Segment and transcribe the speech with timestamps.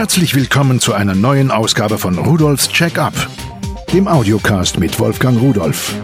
[0.00, 3.12] Herzlich willkommen zu einer neuen Ausgabe von Rudolfs Check-up,
[3.92, 5.94] dem Audiocast mit Wolfgang Rudolf.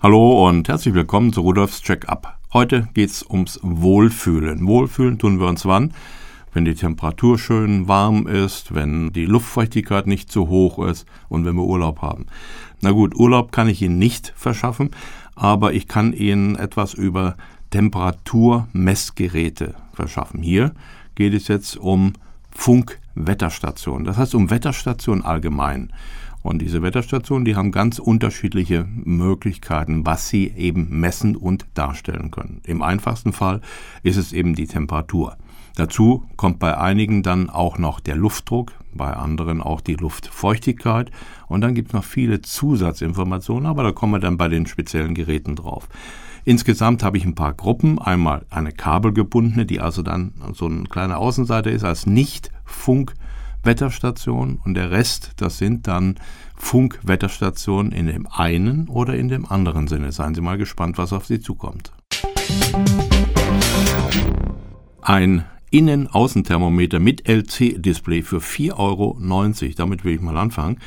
[0.00, 2.38] Hallo und herzlich willkommen zu Rudolfs Check-up.
[2.52, 4.64] Heute geht's ums Wohlfühlen.
[4.64, 5.92] Wohlfühlen tun wir uns wann?
[6.52, 11.56] Wenn die Temperatur schön warm ist, wenn die Luftfeuchtigkeit nicht zu hoch ist und wenn
[11.56, 12.26] wir Urlaub haben.
[12.80, 14.92] Na gut, Urlaub kann ich Ihnen nicht verschaffen,
[15.34, 17.34] aber ich kann Ihnen etwas über
[17.72, 20.42] Temperaturmessgeräte verschaffen.
[20.42, 20.72] Hier
[21.14, 22.14] geht es jetzt um
[22.50, 25.92] Funkwetterstationen, das heißt um Wetterstationen allgemein.
[26.42, 32.60] Und diese Wetterstationen, die haben ganz unterschiedliche Möglichkeiten, was sie eben messen und darstellen können.
[32.64, 33.60] Im einfachsten Fall
[34.02, 35.36] ist es eben die Temperatur.
[35.76, 41.12] Dazu kommt bei einigen dann auch noch der Luftdruck, bei anderen auch die Luftfeuchtigkeit
[41.46, 45.14] und dann gibt es noch viele Zusatzinformationen, aber da kommen wir dann bei den speziellen
[45.14, 45.88] Geräten drauf.
[46.44, 48.00] Insgesamt habe ich ein paar Gruppen.
[48.00, 54.90] Einmal eine kabelgebundene, die also dann so ein kleiner Außenseiter ist als Nicht-Funk-Wetterstation und der
[54.90, 56.16] Rest, das sind dann
[56.56, 60.10] Funkwetterstationen in dem einen oder in dem anderen Sinne.
[60.10, 61.92] Seien Sie mal gespannt, was auf Sie zukommt.
[65.00, 69.74] Ein Innen-Außenthermometer mit LC-Display für 4,90 Euro.
[69.76, 70.78] Damit will ich mal anfangen.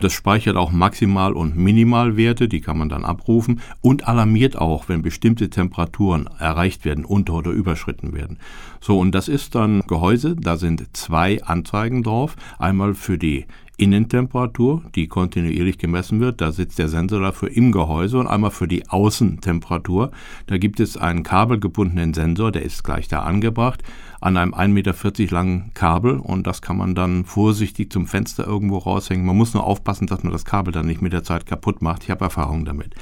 [0.00, 5.02] Das speichert auch Maximal- und Minimalwerte, die kann man dann abrufen und alarmiert auch, wenn
[5.02, 8.38] bestimmte Temperaturen erreicht werden, unter- oder überschritten werden.
[8.80, 12.36] So, und das ist dann Gehäuse, da sind zwei Anzeigen drauf.
[12.58, 16.40] Einmal für die Innentemperatur, die kontinuierlich gemessen wird.
[16.40, 20.10] Da sitzt der Sensor dafür im Gehäuse und einmal für die Außentemperatur.
[20.46, 23.82] Da gibt es einen kabelgebundenen Sensor, der ist gleich da angebracht
[24.24, 28.78] an einem 1,40 Meter langen Kabel und das kann man dann vorsichtig zum Fenster irgendwo
[28.78, 29.26] raushängen.
[29.26, 32.04] Man muss nur aufpassen, dass man das Kabel dann nicht mit der Zeit kaputt macht.
[32.04, 32.94] Ich habe Erfahrung damit.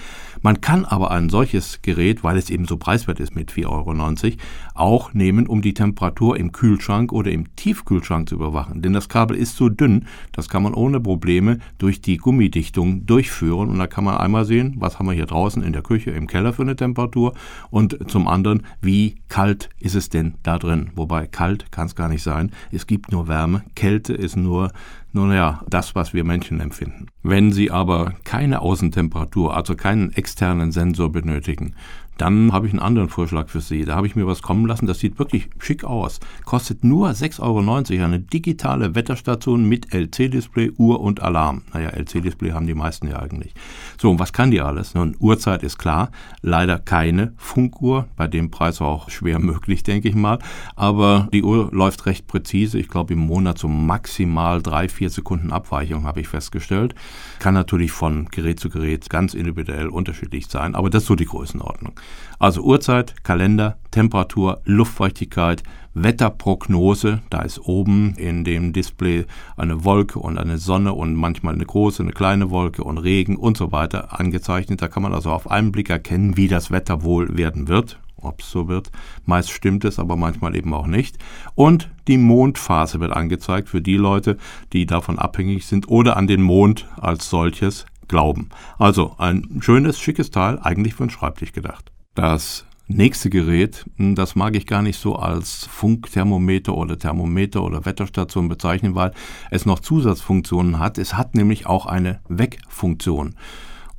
[0.43, 4.37] Man kann aber ein solches Gerät, weil es eben so preiswert ist mit 4,90 Euro,
[4.75, 8.83] auch nehmen, um die Temperatur im Kühlschrank oder im Tiefkühlschrank zu überwachen.
[8.83, 13.69] Denn das Kabel ist so dünn, das kann man ohne Probleme durch die Gummidichtung durchführen
[13.69, 16.27] und da kann man einmal sehen, was haben wir hier draußen in der Küche, im
[16.27, 17.34] Keller für eine Temperatur
[17.71, 20.91] und zum anderen, wie kalt ist es denn da drin.
[20.97, 22.50] Wobei kalt kann es gar nicht sein.
[22.71, 23.62] Es gibt nur Wärme.
[23.75, 24.72] Kälte ist nur,
[25.12, 27.06] nun ja, das, was wir Menschen empfinden.
[27.23, 31.75] Wenn Sie aber keine Außentemperatur, also keinen externen Sensor benötigen,
[32.19, 33.84] dann habe ich einen anderen Vorschlag für Sie.
[33.84, 36.21] Da habe ich mir was kommen lassen, das sieht wirklich schick aus.
[36.45, 41.62] Kostet nur 6,90 Euro eine digitale Wetterstation mit LC-Display, Uhr und Alarm.
[41.72, 43.55] Naja, LC-Display haben die meisten ja eigentlich.
[44.01, 44.95] So, und was kann die alles?
[44.95, 46.11] Nun, Uhrzeit ist klar.
[46.43, 48.06] Leider keine Funkuhr.
[48.17, 50.39] Bei dem Preis auch schwer möglich, denke ich mal.
[50.77, 52.78] Aber die Uhr läuft recht präzise.
[52.78, 56.95] Ich glaube, im Monat so maximal drei, vier Sekunden Abweichung habe ich festgestellt.
[57.39, 60.75] Kann natürlich von Gerät zu Gerät ganz individuell unterschiedlich sein.
[60.75, 61.95] Aber das ist so die Größenordnung.
[62.39, 65.63] Also Uhrzeit, Kalender, Temperatur, Luftfeuchtigkeit,
[65.95, 69.27] Wetterprognose, da ist oben in dem Display
[69.57, 73.57] eine Wolke und eine Sonne und manchmal eine große, eine kleine Wolke und Regen und
[73.57, 74.81] so weiter angezeichnet.
[74.81, 78.41] Da kann man also auf einen Blick erkennen, wie das Wetter wohl werden wird ob
[78.41, 78.91] es so wird.
[79.25, 81.19] Meist stimmt es, aber manchmal eben auch nicht.
[81.55, 84.37] Und die Mondphase wird angezeigt für die Leute,
[84.72, 88.50] die davon abhängig sind oder an den Mond als solches glauben.
[88.78, 91.93] Also ein schönes, schickes Teil, eigentlich für einen Schreibtisch gedacht.
[92.15, 97.84] Das nächste Gerät, hm, das mag ich gar nicht so als Funkthermometer oder Thermometer oder
[97.84, 99.12] Wetterstation bezeichnen, weil
[99.50, 100.99] es noch Zusatzfunktionen hat.
[100.99, 103.34] Es hat nämlich auch eine Wegfunktion.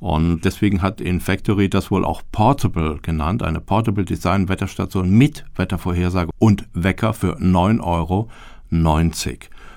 [0.04, 6.30] Und deswegen hat Infactory das wohl auch Portable genannt, eine Portable Design Wetterstation mit Wettervorhersage
[6.38, 8.28] und Wecker für 9,90 Euro.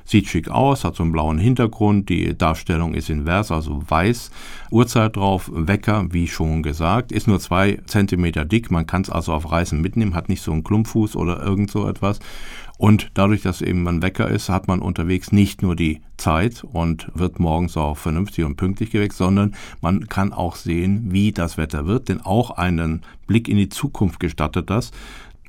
[0.04, 4.32] Sieht schick aus, hat so einen blauen Hintergrund, die Darstellung ist invers, also weiß.
[4.70, 9.32] Uhrzeit drauf, Wecker, wie schon gesagt, ist nur zwei Zentimeter dick, man kann es also
[9.32, 12.20] auf Reisen mitnehmen, hat nicht so einen Klumpfuß oder irgend so etwas.
[12.78, 17.10] Und dadurch, dass eben ein Wecker ist, hat man unterwegs nicht nur die Zeit und
[17.14, 21.88] wird morgens auch vernünftig und pünktlich geweckt, sondern man kann auch sehen, wie das Wetter
[21.88, 24.92] wird, denn auch einen Blick in die Zukunft gestattet das.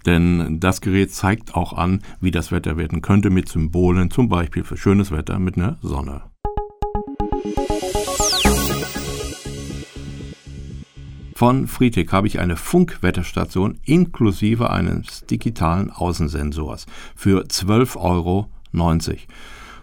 [0.07, 4.65] Denn das Gerät zeigt auch an, wie das Wetter werden könnte mit Symbolen, zum Beispiel
[4.65, 6.23] für schönes Wetter mit einer Sonne.
[11.39, 18.49] Von Fritek habe ich eine Funkwetterstation inklusive eines digitalen Außensensors für 12,90 Euro.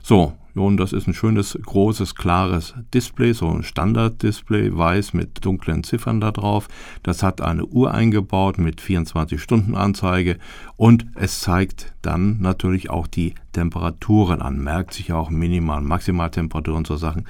[0.03, 5.85] So, nun, das ist ein schönes, großes, klares Display, so ein Standard-Display, weiß mit dunklen
[5.85, 6.67] Ziffern da drauf.
[7.03, 10.37] Das hat eine Uhr eingebaut mit 24-Stunden-Anzeige
[10.75, 16.85] und es zeigt dann natürlich auch die Temperaturen an, merkt sich auch Minimal- und Maximaltemperaturen
[16.85, 17.25] so Sachen.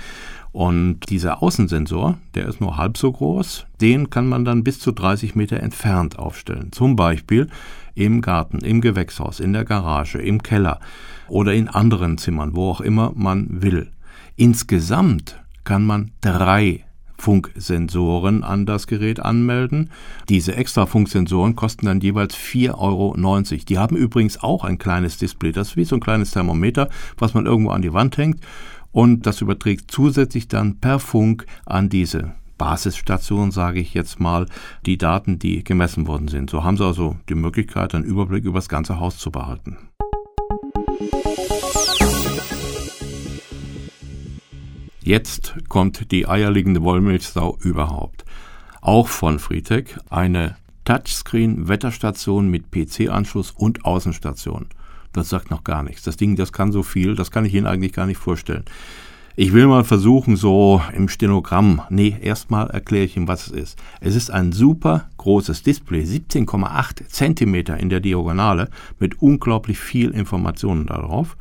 [0.51, 4.91] Und dieser Außensensor, der ist nur halb so groß, den kann man dann bis zu
[4.91, 6.71] 30 Meter entfernt aufstellen.
[6.71, 7.47] Zum Beispiel
[7.93, 10.79] im Garten, im Gewächshaus, in der Garage, im Keller
[11.27, 13.91] oder in anderen Zimmern, wo auch immer man will.
[14.37, 15.35] Insgesamt
[15.65, 16.84] kann man drei
[17.17, 19.89] Funksensoren an das Gerät anmelden.
[20.29, 23.15] Diese extra Funksensoren kosten dann jeweils 4,90 Euro.
[23.67, 25.51] Die haben übrigens auch ein kleines Display.
[25.51, 28.41] Das ist wie so ein kleines Thermometer, was man irgendwo an die Wand hängt.
[28.91, 34.45] Und das überträgt zusätzlich dann per Funk an diese Basisstation, sage ich jetzt mal,
[34.85, 36.49] die Daten, die gemessen worden sind.
[36.49, 39.77] So haben Sie also die Möglichkeit, einen Überblick über das ganze Haus zu behalten.
[45.05, 48.25] Jetzt kommt die eierlegende Wollmilchsau überhaupt.
[48.81, 50.55] Auch von Fritek eine
[50.85, 54.65] Touchscreen-Wetterstation mit PC-Anschluss und Außenstation.
[55.13, 56.01] Das sagt noch gar nichts.
[56.01, 58.65] Das Ding, das kann so viel, das kann ich Ihnen eigentlich gar nicht vorstellen.
[59.35, 61.83] Ich will mal versuchen, so im Stenogramm.
[61.91, 63.79] Nee, erstmal erkläre ich Ihnen, was es ist.
[64.01, 70.87] Es ist ein super großes Display, 17,8 Zentimeter in der Diagonale, mit unglaublich viel Informationen
[70.87, 71.37] darauf.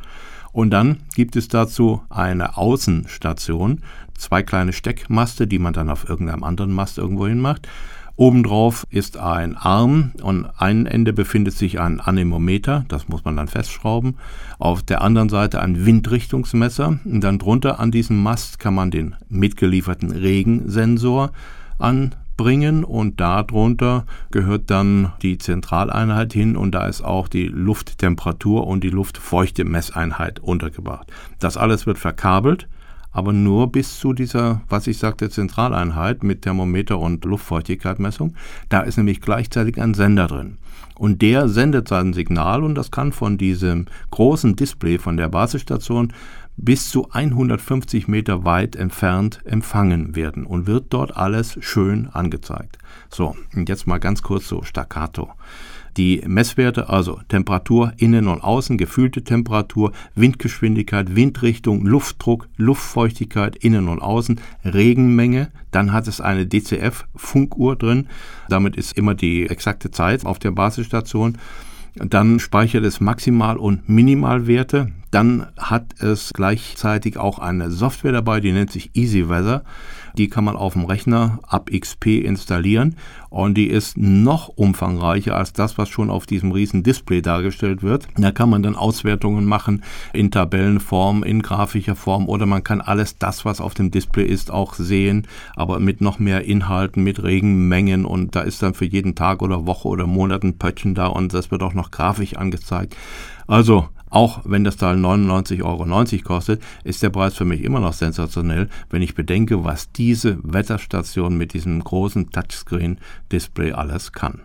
[0.55, 3.83] Und dann gibt es dazu eine Außenstation,
[4.17, 7.69] zwei kleine Steckmaste, die man dann auf irgendeinem anderen Mast irgendwo hin macht.
[8.15, 13.49] Obendrauf ist ein Arm und ein Ende befindet sich ein Anemometer, das muss man dann
[13.49, 14.15] festschrauben.
[14.61, 19.17] Auf der anderen Seite ein Windrichtungsmesser und dann drunter an diesem Mast kann man den
[19.29, 21.33] mitgelieferten Regensensor
[21.81, 28.66] an bringen und darunter gehört dann die Zentraleinheit hin und da ist auch die Lufttemperatur
[28.66, 31.12] und die Luftfeuchte-Messeinheit untergebracht.
[31.38, 32.69] Das alles wird verkabelt,
[33.14, 38.34] aber nur bis zu dieser, was ich sagte, Zentraleinheit mit Thermometer und Luftfeuchtigkeitsmessung.
[38.69, 40.58] Da ist nämlich gleichzeitig ein Sender drin.
[40.96, 46.12] Und der sendet sein Signal und das kann von diesem großen Display von der Basisstation
[46.56, 52.79] bis zu 150 Meter weit entfernt empfangen werden und wird dort alles schön angezeigt.
[53.11, 55.31] So, jetzt mal ganz kurz so staccato.
[55.97, 64.01] Die Messwerte, also Temperatur innen und außen, gefühlte Temperatur, Windgeschwindigkeit, Windrichtung, Luftdruck, Luftfeuchtigkeit innen und
[64.01, 68.09] außen, Regenmenge, dann hat es eine DCF-Funkuhr drin,
[68.49, 71.39] damit ist immer die exakte Zeit auf der Basisstation.
[71.95, 74.91] Dann speichert es Maximal- und Minimalwerte.
[75.14, 79.62] Dann hat es gleichzeitig auch eine Software dabei, die nennt sich Easy Weather.
[80.19, 82.96] Die kann man auf dem Rechner ab XP installieren
[83.31, 88.08] und die ist noch umfangreicher als das, was schon auf diesem riesen Display dargestellt wird.
[88.16, 93.17] Da kann man dann Auswertungen machen in Tabellenform, in grafischer Form oder man kann alles
[93.17, 98.05] das, was auf dem Display ist, auch sehen, aber mit noch mehr Inhalten, mit Regenmengen
[98.05, 101.32] und da ist dann für jeden Tag oder Woche oder Monat ein Pöttchen da und
[101.32, 102.96] das wird auch noch grafisch angezeigt.
[103.46, 107.93] Also auch wenn das Teil 99,90 Euro kostet, ist der Preis für mich immer noch
[107.93, 114.40] sensationell, wenn ich bedenke, was diese Wetterstation mit diesem großen Touchscreen-Display alles kann.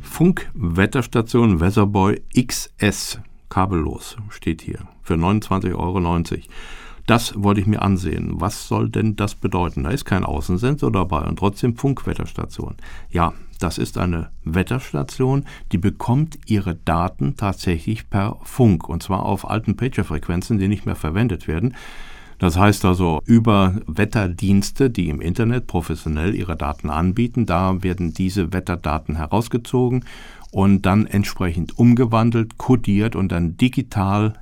[0.00, 3.20] Funkwetterstation Weatherboy XS
[3.50, 6.00] kabellos steht hier für 29,90 Euro.
[7.06, 8.32] Das wollte ich mir ansehen.
[8.34, 9.84] Was soll denn das bedeuten?
[9.84, 12.76] Da ist kein Außensensor dabei und trotzdem Funkwetterstation.
[13.10, 19.48] Ja, das ist eine Wetterstation, die bekommt ihre Daten tatsächlich per Funk und zwar auf
[19.48, 21.74] alten Pagerfrequenzen, die nicht mehr verwendet werden.
[22.38, 28.52] Das heißt also über Wetterdienste, die im Internet professionell ihre Daten anbieten, da werden diese
[28.52, 30.04] Wetterdaten herausgezogen
[30.52, 34.34] und dann entsprechend umgewandelt, kodiert und dann digital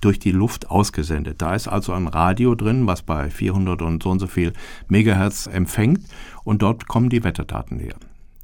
[0.00, 1.40] durch die Luft ausgesendet.
[1.40, 4.52] Da ist also ein Radio drin, was bei 400 und so und so viel
[4.88, 6.00] Megahertz empfängt
[6.42, 7.94] und dort kommen die Wetterdaten her.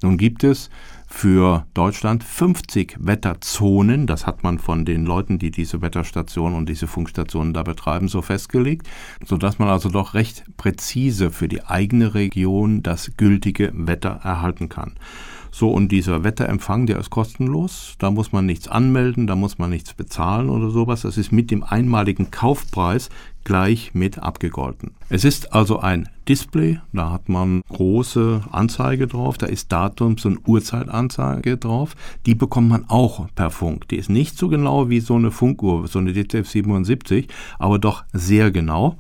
[0.02, 0.70] Nun gibt es
[1.06, 4.06] für Deutschland 50 Wetterzonen.
[4.06, 8.22] Das hat man von den Leuten, die diese Wetterstationen und diese Funkstationen da betreiben, so
[8.22, 8.88] festgelegt,
[9.24, 14.94] sodass man also doch recht präzise für die eigene Region das gültige Wetter erhalten kann.
[15.52, 17.96] So, und dieser Wetterempfang, der ist kostenlos.
[17.98, 21.02] Da muss man nichts anmelden, da muss man nichts bezahlen oder sowas.
[21.02, 23.10] Das ist mit dem einmaligen Kaufpreis
[23.44, 24.92] gleich mit abgegolten.
[25.08, 30.46] Es ist also ein Display, da hat man große Anzeige drauf, da ist Datums- und
[30.46, 31.96] Uhrzeitanzeige drauf.
[32.26, 33.88] Die bekommt man auch per Funk.
[33.88, 37.28] Die ist nicht so genau wie so eine Funkuhr, so eine DTF 77,
[37.58, 38.96] aber doch sehr genau.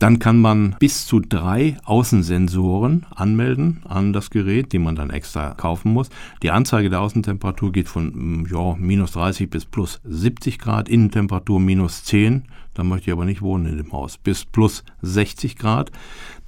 [0.00, 5.50] Dann kann man bis zu drei Außensensoren anmelden an das Gerät, die man dann extra
[5.50, 6.08] kaufen muss.
[6.42, 11.60] Die Anzeige der Außentemperatur geht von mm, ja, minus 30 bis plus 70 Grad, Innentemperatur
[11.60, 14.18] minus 10 da möchte ich aber nicht wohnen in dem Haus.
[14.18, 15.90] Bis plus 60 Grad,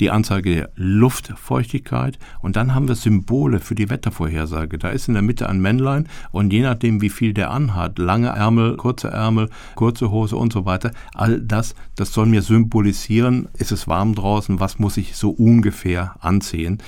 [0.01, 4.79] die Anzeige der Luftfeuchtigkeit und dann haben wir Symbole für die Wettervorhersage.
[4.79, 8.29] Da ist in der Mitte ein Männlein und je nachdem, wie viel der anhat, lange
[8.29, 13.73] Ärmel, kurze Ärmel, kurze Hose und so weiter, all das, das soll mir symbolisieren, ist
[13.73, 16.79] es warm draußen, was muss ich so ungefähr anziehen.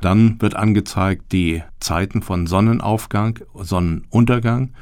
[0.00, 4.72] Dann wird angezeigt die Zeiten von Sonnenaufgang, Sonnenuntergang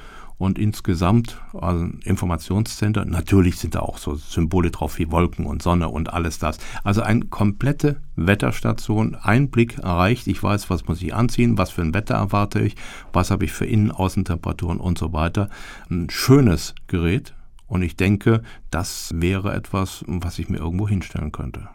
[0.40, 3.04] und insgesamt also Informationscenter.
[3.04, 6.56] Natürlich sind da auch so Symbole drauf wie Wolken und Sonne und alles das.
[6.82, 10.26] Also eine komplette Wetterstation, ein Blick erreicht.
[10.28, 12.74] Ich weiß, was muss ich anziehen, was für ein Wetter erwarte ich,
[13.12, 15.50] was habe ich für Innen-Außentemperaturen und so weiter.
[15.90, 17.34] Ein schönes Gerät
[17.66, 21.68] und ich denke, das wäre etwas, was ich mir irgendwo hinstellen könnte.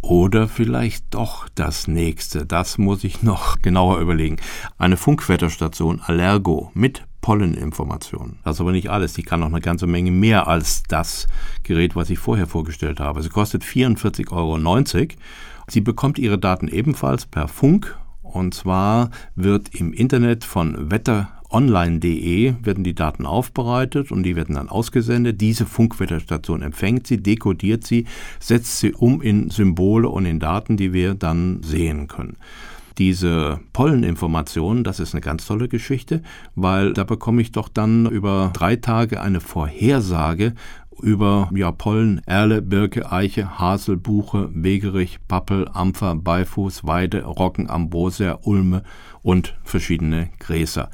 [0.00, 2.46] Oder vielleicht doch das nächste.
[2.46, 4.38] Das muss ich noch genauer überlegen.
[4.76, 8.38] Eine Funkwetterstation Allergo mit Polleninformationen.
[8.44, 9.12] Das ist aber nicht alles.
[9.12, 11.26] Die kann noch eine ganze Menge mehr als das
[11.62, 13.22] Gerät, was ich vorher vorgestellt habe.
[13.22, 15.08] Sie kostet 44,90 Euro.
[15.68, 17.98] Sie bekommt ihre Daten ebenfalls per Funk.
[18.22, 24.56] Und zwar wird im Internet von Wetter online.de werden die Daten aufbereitet und die werden
[24.56, 25.40] dann ausgesendet.
[25.40, 28.06] Diese Funkwetterstation empfängt sie, dekodiert sie,
[28.38, 32.36] setzt sie um in Symbole und in Daten, die wir dann sehen können
[32.98, 36.22] diese Polleninformationen, das ist eine ganz tolle Geschichte,
[36.54, 40.54] weil da bekomme ich doch dann über drei Tage eine Vorhersage
[41.00, 48.40] über ja, Pollen, Erle, Birke, Eiche, Hasel, Buche, Wegerich, Pappel, Ampfer, Beifuß, Weide, Rocken, Ambrosia,
[48.42, 48.82] Ulme
[49.22, 50.90] und verschiedene Gräser.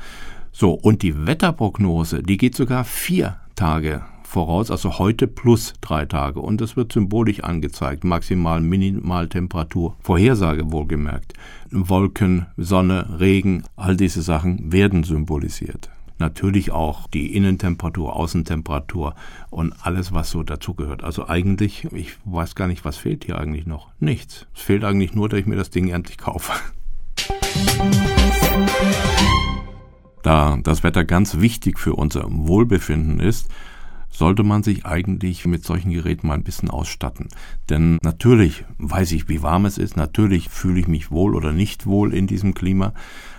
[0.52, 4.02] So, und die Wetterprognose, die geht sogar vier Tage
[4.34, 6.40] voraus, also heute plus drei Tage.
[6.40, 8.02] Und das wird symbolisch angezeigt.
[8.02, 11.34] Maximal, Minimaltemperatur, Vorhersage wohlgemerkt.
[11.70, 15.88] Wolken, Sonne, Regen, all diese Sachen werden symbolisiert.
[16.18, 19.14] Natürlich auch die Innentemperatur, Außentemperatur
[19.50, 21.04] und alles, was so dazugehört.
[21.04, 23.90] Also eigentlich, ich weiß gar nicht, was fehlt hier eigentlich noch.
[24.00, 24.46] Nichts.
[24.54, 26.52] Es fehlt eigentlich nur, dass ich mir das Ding endlich kaufe.
[30.22, 33.48] Da das Wetter ganz wichtig für unser Wohlbefinden ist,
[34.14, 37.28] sollte man sich eigentlich mit solchen Geräten mal ein bisschen ausstatten.
[37.68, 41.86] Denn natürlich weiß ich, wie warm es ist, natürlich fühle ich mich wohl oder nicht
[41.86, 42.94] wohl in diesem Klima,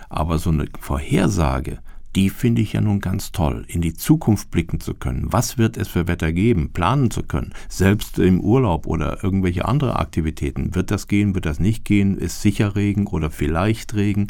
[0.08, 1.78] aber so eine Vorhersage,
[2.14, 5.32] die finde ich ja nun ganz toll, in die Zukunft blicken zu können.
[5.32, 9.96] Was wird es für Wetter geben, planen zu können, selbst im Urlaub oder irgendwelche andere
[9.96, 10.74] Aktivitäten.
[10.74, 14.28] Wird das gehen, wird das nicht gehen, ist sicher Regen oder vielleicht Regen?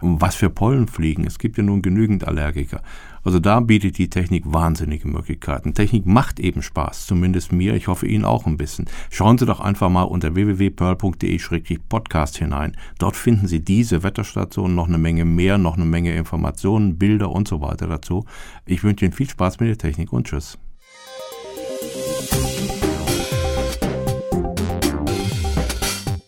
[0.00, 1.24] Um was für Pollen fliegen.
[1.26, 2.82] Es gibt ja nun genügend Allergiker.
[3.24, 5.74] Also da bietet die Technik wahnsinnige Möglichkeiten.
[5.74, 7.74] Technik macht eben Spaß, zumindest mir.
[7.74, 8.86] Ich hoffe Ihnen auch ein bisschen.
[9.10, 12.74] Schauen Sie doch einfach mal unter www.pearl.de-podcast hinein.
[12.98, 17.48] Dort finden Sie diese Wetterstation, noch eine Menge mehr, noch eine Menge Informationen, Bilder und
[17.48, 18.24] so weiter dazu.
[18.64, 20.56] Ich wünsche Ihnen viel Spaß mit der Technik und tschüss.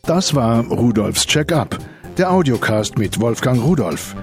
[0.02, 1.78] Das war Rudolfs Check-up
[2.20, 4.14] der Audiocast mit Wolfgang Rudolf.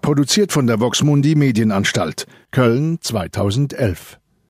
[0.00, 4.19] Produziert von der Voxmundi Medienanstalt, Köln 2011.